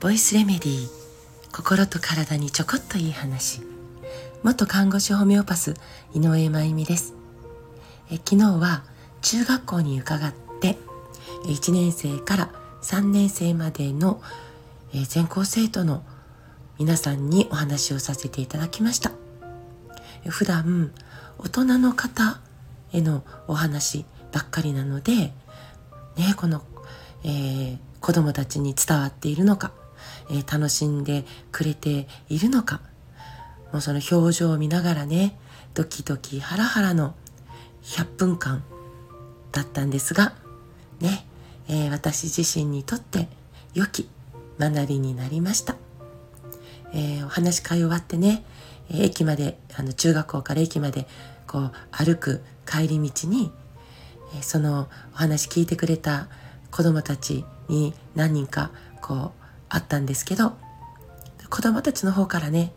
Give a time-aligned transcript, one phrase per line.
[0.00, 0.88] ボイスレメディー
[1.52, 3.62] 心と体にちょこっといい話。
[4.42, 5.74] 元看護師ホメオパス
[6.12, 7.14] 井上真由美です。
[8.10, 8.82] え昨日は
[9.22, 10.78] 中学校に伺って
[11.44, 12.50] 1年生から
[12.82, 14.20] 3年生までの
[15.06, 16.02] 全校生徒の
[16.80, 19.12] 皆さんにお話をさせていただきました。
[20.28, 20.90] 普段
[21.38, 22.40] 大人の方
[22.92, 25.32] へのお話ばっかりなので、
[26.18, 26.62] ね、この、
[27.24, 29.72] えー、子供たちに伝わっているのか、
[30.30, 32.80] えー、楽しんでくれているのか
[33.72, 35.38] もうその表情を見ながらね
[35.74, 37.14] ドキドキハラハラの
[37.82, 38.64] 100分間
[39.52, 40.34] だったんですが
[41.00, 41.24] ね、
[41.68, 43.28] えー、私自身にとって
[43.74, 44.08] 良き
[44.58, 45.76] 学びになりました、
[46.92, 48.44] えー、お話し会終わってね
[48.90, 51.06] 駅まであの中学校から駅まで
[51.46, 53.52] こう歩く帰り道に
[54.42, 56.28] そのお話聞いてくれた
[56.70, 59.30] 子供たちに何人かこう
[59.68, 60.56] あったんですけど
[61.50, 62.72] 子供たちの方からね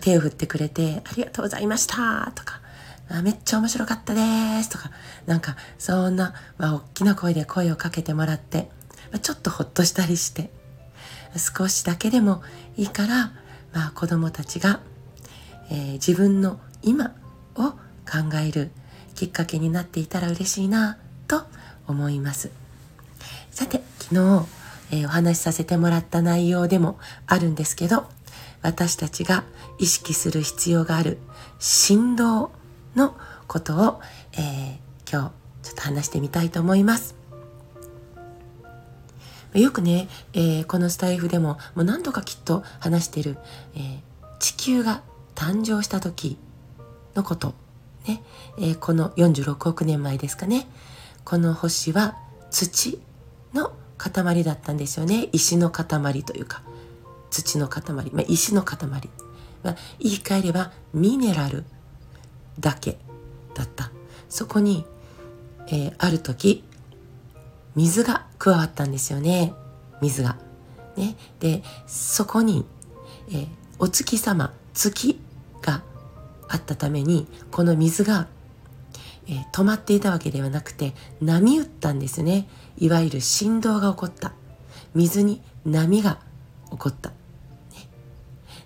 [0.00, 2.60] 手を振ってくれて「ありがとうございました」とか
[3.22, 4.20] 「めっちゃ面白かったで
[4.62, 4.90] す」とか
[5.26, 8.70] なんかそんな、まあ、大きな声で声をかけてもらって、
[9.12, 10.50] まあ、ちょっとほっとしたりして
[11.36, 12.42] 少しだけでも
[12.76, 13.32] いいから、
[13.72, 14.80] まあ、子供たちが、
[15.70, 17.14] えー、自分の今
[17.56, 18.70] を考える
[19.14, 20.98] きっかけになっていたら嬉しいな
[21.28, 21.42] と
[21.86, 22.50] 思います。
[23.50, 24.46] さて昨日、
[24.90, 28.06] えー、お話しさせてもらった内容でもあるんですけど
[28.62, 29.44] 私たちが
[29.78, 31.18] 意識する必要がある
[31.58, 32.50] 振動
[32.96, 34.00] のことを、
[34.32, 37.14] えー、今日ちょっと話してみたいと思います。
[39.54, 43.38] よくね、えー、このスタイフでももう何度かきっと話してる、
[43.76, 44.00] えー、
[44.40, 45.02] 地球が
[45.36, 46.38] 誕生した時
[47.14, 47.54] のこと。
[48.06, 48.22] ね、
[48.58, 50.66] えー、この46億年前ですかね。
[51.24, 52.16] この星は
[52.50, 53.00] 土
[53.54, 55.28] の塊だったんですよね。
[55.32, 56.62] 石の塊というか。
[57.30, 57.82] 土の塊、
[58.12, 58.78] まあ、石の塊、
[59.62, 61.64] まあ、言い換えればミネラル
[62.60, 62.98] だけ
[63.54, 63.90] だった。
[64.28, 64.84] そこに、
[65.68, 66.64] えー、ある時
[67.74, 69.52] 水が加わったんですよね。
[70.00, 70.36] 水が。
[70.96, 72.64] ね、でそこに、
[73.28, 73.48] えー、
[73.80, 75.20] お月様月
[75.60, 75.82] が
[76.54, 78.28] あったためにこの水が、
[79.26, 82.48] えー、止まっていたわけではなくて波打ったんですね。
[82.78, 84.32] いわゆる振動が起こった。
[84.94, 86.20] 水に波が
[86.70, 87.16] 起こった、ね、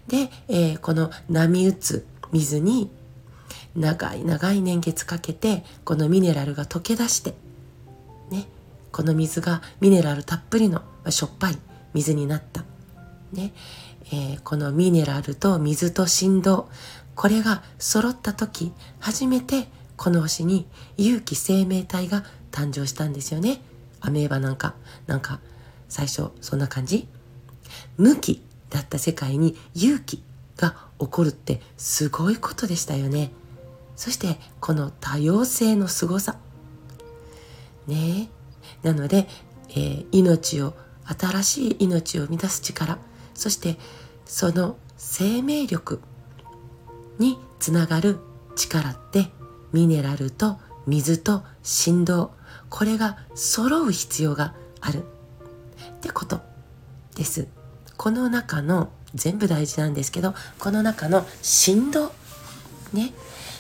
[0.09, 2.91] で、えー、この波打つ水に
[3.75, 7.34] 長い長い年月かけてこのミネラルが溶け出して
[8.31, 8.47] ね。
[8.93, 11.59] この水がミネラルたっぷりの、まあ、しょっぱい
[11.94, 12.65] 水になった、
[13.32, 13.53] ね。
[14.10, 16.69] えー、このミネラルと水と振動
[17.18, 23.60] これが揃った時初めてこの星に有機生命体が誕生したんですよね。
[24.00, 24.76] アメーバなんか。
[25.08, 25.40] なんか
[25.88, 27.08] 最初そんな感じ。
[27.96, 28.40] 無機
[28.70, 30.22] だった世界に有機
[30.56, 33.32] が起こるってすごいことでしたよね。
[33.96, 36.36] そしてこの多様性の凄さ。
[37.88, 38.28] ね
[38.84, 39.26] なので、
[39.70, 40.72] えー、命を
[41.18, 42.96] 新しい命を生み出す力。
[43.34, 43.76] そして
[44.24, 46.00] その生命力。
[47.18, 48.18] につながる
[48.56, 49.30] 力って
[49.72, 52.32] ミネラルと水と振動
[52.68, 55.04] これが揃う必要がある。
[55.98, 56.40] ってこと
[57.14, 57.48] です。
[57.96, 62.12] この中の全部大事なんですけどこの中の振動
[62.92, 63.12] ね、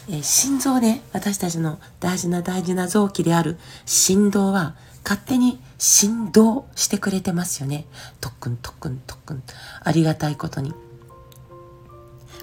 [0.08, 7.86] えー、心臓で私たちの大事な大事な臓器である振動は勝手に振動してくれてますよね。
[8.20, 9.42] 特訓特訓特訓。
[9.82, 10.74] ありがたいことに。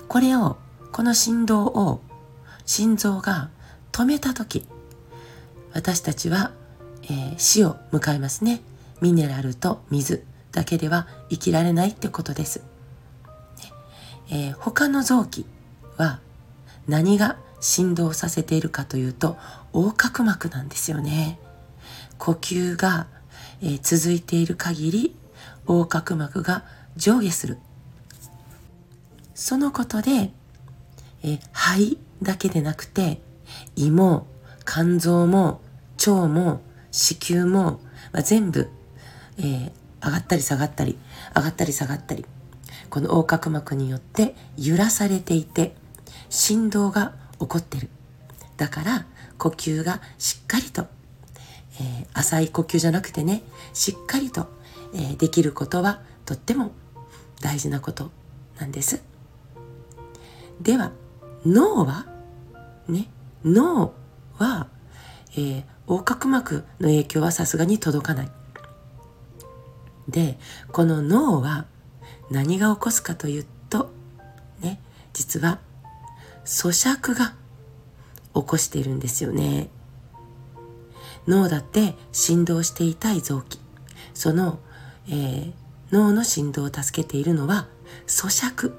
[0.07, 0.57] これを
[0.95, 1.99] この振動を
[2.65, 3.49] 心臓が
[3.91, 4.65] 止めた時
[5.73, 6.53] 私たちは、
[7.03, 8.61] えー、死を迎えますね。
[9.01, 10.23] ミネラルと水
[10.53, 12.63] だけでは生きられないってことです、
[14.31, 15.45] えー、他の臓器
[15.97, 16.21] は
[16.87, 19.35] 何が振動させているかというと
[19.73, 21.39] 横隔膜なんですよね。
[22.17, 23.07] 呼吸が、
[23.61, 25.15] えー、続いている限り
[25.67, 26.63] 横隔膜が
[26.95, 27.57] 上下する。
[29.33, 30.31] そのことで
[31.23, 33.21] え肺だけでなくて
[33.75, 34.27] 胃も
[34.65, 35.61] 肝臓も
[35.97, 37.79] 腸も子宮も、
[38.11, 38.69] まあ、全部、
[39.37, 39.71] えー、
[40.03, 40.97] 上がったり下がったり
[41.35, 42.25] 上がったり下がったり
[42.89, 45.75] この横隔膜によって揺らされていて
[46.29, 47.89] 振動が起こってる。
[48.57, 49.05] だから
[49.37, 50.87] 呼吸がしっかりと、
[51.79, 54.47] えー、浅い呼吸じゃなくてねしっかりと、
[54.93, 56.71] えー、できることはとっても
[57.41, 58.11] 大事なこと
[58.59, 59.03] なんです。
[60.61, 60.91] では
[61.45, 62.05] 脳は？
[62.87, 63.07] ね？
[63.43, 63.93] 脳
[64.37, 64.67] は、
[65.33, 68.31] えー、横隔膜の影響はさすがに届かない。
[70.07, 70.39] で、
[70.71, 71.65] この脳は
[72.31, 73.91] 何が起こすかというと、
[74.61, 74.79] ね、
[75.13, 75.59] 実は
[76.43, 77.35] 咀嚼が
[78.33, 79.69] 起こしているんですよね。
[81.27, 83.59] 脳だって振動していたい臓器。
[84.13, 84.59] その、
[85.07, 85.53] えー、
[85.91, 87.67] 脳の振動を助けているのは
[88.07, 88.73] 咀嚼。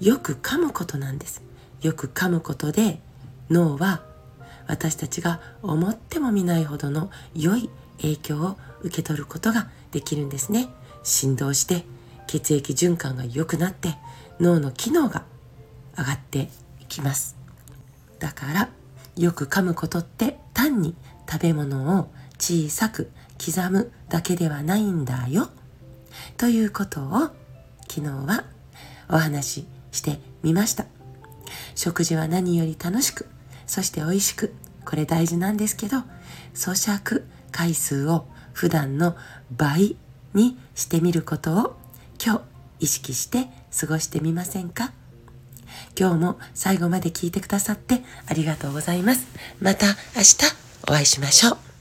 [0.00, 1.42] よく噛むことなんです。
[1.82, 3.00] よく噛むことで
[3.50, 4.02] 脳は
[4.66, 7.68] 私たちが思ってもみないほどの良い
[8.00, 10.68] 影響を受け取ることができるんですね。
[11.02, 11.84] 振動して
[12.26, 13.96] 血液循環が良くなって
[14.40, 15.24] 脳の機能が
[15.98, 16.48] 上がって
[16.80, 17.36] いきます。
[18.18, 18.68] だから
[19.16, 20.94] よく噛むことって単に
[21.30, 23.10] 食べ物を小さく
[23.44, 25.48] 刻むだけではないんだよ。
[26.36, 27.30] ということを
[27.88, 28.44] 昨日は
[29.08, 31.01] お話ししてみました。
[31.74, 33.26] 食事は何より楽しく、
[33.66, 34.54] そして美味しく、
[34.84, 35.98] これ大事なんですけど、
[36.54, 39.16] 咀嚼回数を普段の
[39.56, 39.96] 倍
[40.34, 41.76] にしてみることを
[42.22, 42.42] 今日
[42.80, 43.48] 意識して
[43.78, 44.92] 過ごしてみませんか？
[45.98, 49.26] 今日も最後まで聞いてくださってありがとうございます。
[49.60, 50.36] また明日
[50.82, 51.71] お会いしましょう。